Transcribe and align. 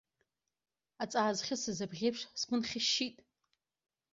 Аҵаа 1.03 1.31
зхьысыз 1.37 1.79
абыӷь 1.85 2.03
еиԥш 2.05 2.21
сгәы 2.39 2.55
нхьышьшьит. 2.59 3.17